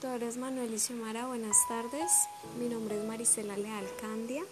[0.00, 2.10] Doctores Manuel y Xiomara, buenas tardes.
[2.58, 4.42] Mi nombre es Marisela Leal Candia.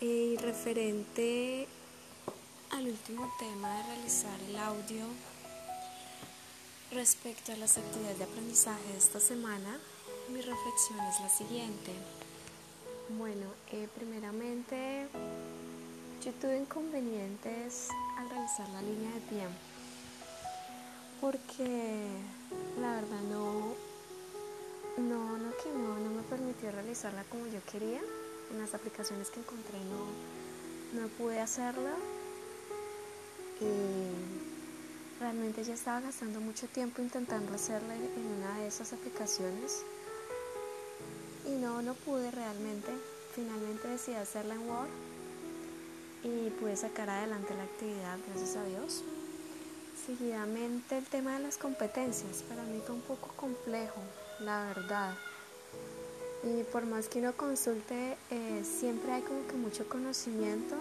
[0.00, 1.68] Y referente
[2.70, 5.04] al último tema de realizar el audio
[6.92, 9.78] respecto a las actividades de aprendizaje de esta semana,
[10.30, 11.92] mi reflexión es la siguiente.
[13.18, 15.06] Bueno, eh, primeramente
[16.24, 19.74] yo tuve inconvenientes al realizar la línea de tiempo
[21.24, 22.06] porque
[27.04, 28.00] realizarla como yo quería.
[28.50, 31.92] En las aplicaciones que encontré no, no pude hacerla.
[33.60, 39.82] Y realmente ya estaba gastando mucho tiempo intentando hacerla en una de esas aplicaciones.
[41.46, 42.90] Y no, no pude realmente.
[43.34, 44.88] Finalmente decidí hacerla en Word
[46.22, 49.02] y pude sacar adelante la actividad, gracias a Dios.
[50.06, 54.00] Seguidamente el tema de las competencias, para mí fue un poco complejo,
[54.40, 55.14] la verdad.
[56.44, 60.76] Y por más que uno consulte, eh, siempre hay como que mucho conocimiento,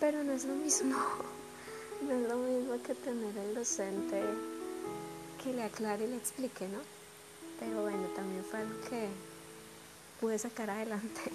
[0.00, 0.96] pero no es lo mismo.
[2.02, 4.22] no es lo mismo que tener el docente
[5.42, 6.78] que le aclare y le explique, ¿no?
[7.60, 9.08] Pero bueno, también fue algo que
[10.20, 11.20] pude sacar adelante.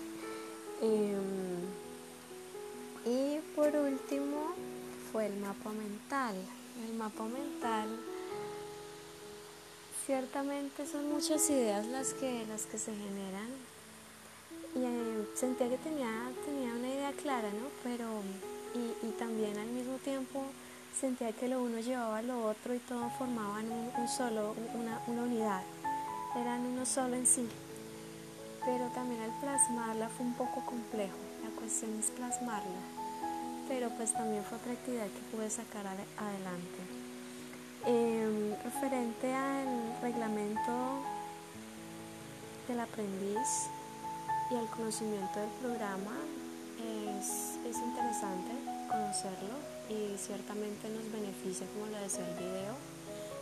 [0.81, 1.63] Em,
[3.05, 4.53] y por último
[5.11, 6.35] fue el mapa mental.
[6.85, 7.87] El mapa mental
[10.05, 13.47] Ciertamente son muchas ideas las que, las que se generan
[14.75, 16.09] y eh, sentía que tenía,
[16.45, 17.69] tenía una idea clara, ¿no?
[17.83, 18.05] Pero,
[18.75, 20.43] y, también al mismo tiempo
[20.99, 25.23] sentía que lo uno llevaba a lo otro y todo formaban un, solo, una, una
[25.23, 25.61] unidad,
[26.35, 27.47] eran uno solo en sí.
[28.65, 32.81] Pero también al plasmarla fue un poco complejo, la cuestión es plasmarla,
[33.69, 37.02] pero pues también fue otra actividad que pude sacar adelante.
[37.85, 39.67] Em, referente al
[40.01, 41.03] reglamento
[42.65, 43.67] del aprendiz
[44.51, 46.15] y al conocimiento del programa,
[46.79, 48.51] es, interesante
[48.87, 49.55] conocerlo
[49.89, 52.75] y ciertamente nos beneficia como lo decía el video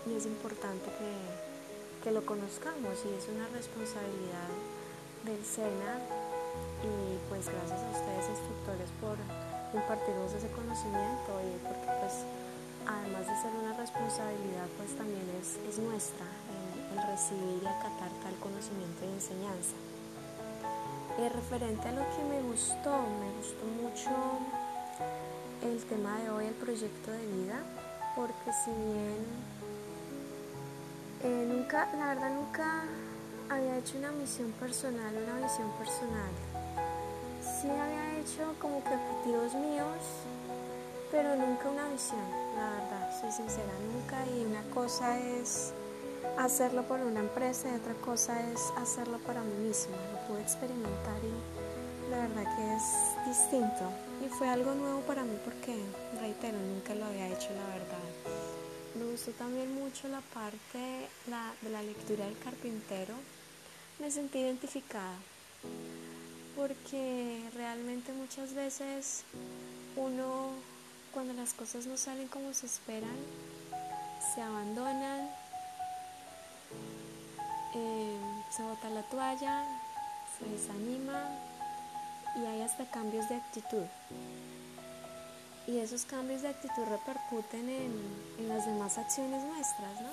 [0.07, 4.49] y es importante que, que lo conozcamos y es una responsabilidad
[5.25, 6.01] del SENA
[6.81, 9.17] y pues gracias a ustedes instructores por
[9.77, 12.25] impartirnos ese conocimiento y porque pues
[12.99, 16.25] además de ser una responsabilidad, pues también es, nuestra
[16.91, 19.75] el, recibir y acatar tal conocimiento y enseñanza.
[21.17, 24.11] Y referente a lo que me gustó, me gustó mucho
[25.63, 27.59] el tema de hoy, el proyecto de vida,
[28.15, 29.23] porque si bien
[31.23, 32.83] eh, nunca, la verdad nunca
[33.49, 36.31] había hecho una misión personal, una visión personal.
[37.41, 39.40] Sí había hecho como que objetivos
[42.55, 44.25] la verdad, soy sincera, nunca.
[44.27, 45.73] Y una cosa es
[46.37, 49.97] hacerlo por una empresa y otra cosa es hacerlo para mí misma.
[50.13, 53.91] Lo pude experimentar y la verdad que es distinto.
[54.25, 55.75] Y fue algo nuevo para mí porque,
[56.21, 58.07] reitero, nunca lo había hecho, la verdad.
[58.95, 61.09] Me gustó también mucho la parte
[61.63, 63.15] de la lectura del carpintero.
[63.99, 65.17] Me sentí identificada
[66.55, 69.23] porque realmente muchas veces
[69.95, 70.51] uno
[71.13, 73.15] cuando las cosas no salen como se esperan,
[74.33, 75.29] se abandonan,
[77.75, 78.19] eh,
[78.55, 79.65] se bota la toalla,
[80.37, 81.21] se desanima
[82.35, 83.85] y hay hasta cambios de actitud.
[85.67, 87.93] Y esos cambios de actitud repercuten en,
[88.39, 90.09] en las demás acciones nuestras, ¿no?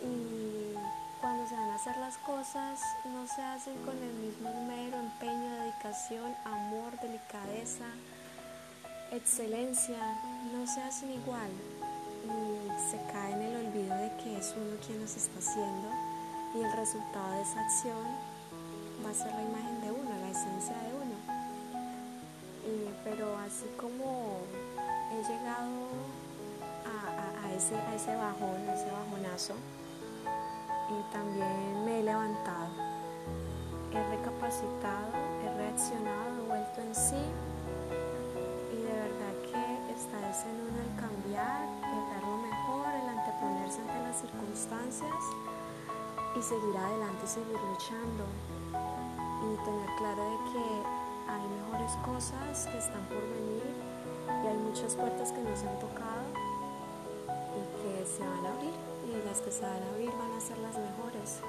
[0.00, 0.74] Y
[1.20, 5.62] cuando se van a hacer las cosas, no se hacen con el mismo mero empeño,
[5.62, 7.86] dedicación, amor, delicadeza,
[9.10, 9.98] excelencia
[10.52, 11.50] no se hacen igual
[12.24, 15.88] y se cae en el olvido de que es uno quien los está haciendo
[16.54, 18.04] y el resultado de esa acción
[19.04, 21.16] va a ser la imagen de uno, la esencia de uno.
[23.04, 24.40] pero así como
[25.10, 25.88] he llegado
[26.84, 29.54] a, ese, a ese bajón, a ese bajonazo,
[30.90, 32.68] y también me he levantado,
[33.92, 35.12] he recapacitado,
[35.44, 37.47] he reaccionado, he vuelto en sí
[40.44, 45.22] en uno el cambiar, el dar lo mejor, el anteponerse ante las circunstancias
[46.36, 48.24] y seguir adelante y seguir luchando
[49.42, 50.64] y tener claro de que
[51.26, 53.66] hay mejores cosas que están por venir
[54.44, 56.28] y hay muchas puertas que no se han tocado
[57.56, 58.74] y que se van a abrir
[59.08, 61.40] y las que se van a abrir van a ser las mejores.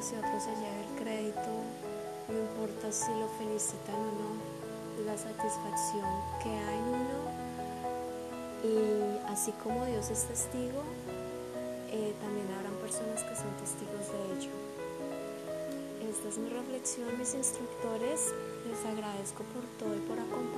[0.00, 1.50] Si otro se lleva el crédito,
[2.28, 6.08] no importa si lo felicitan o no, la satisfacción
[6.42, 7.20] que hay en uno
[8.62, 10.82] y así como Dios es testigo,
[11.90, 14.52] eh, también habrán personas que son testigos de ello.
[16.08, 18.32] Esta es mi reflexión, mis instructores.
[18.68, 20.49] Les agradezco por todo y por acompañarnos.